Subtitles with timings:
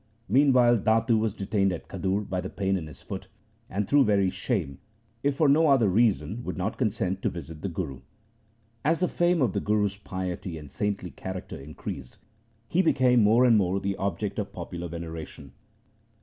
[0.27, 3.27] Mean while Datu was detained at Khadur by the pain in his foot,
[3.69, 4.79] and through very shame,
[5.21, 8.01] if for no other reason, would not consent to visit the Guru.
[8.83, 12.17] As the fame of the Guru's piety and saintly char acter increased,
[12.67, 15.51] he became more and more the object of popular veneration.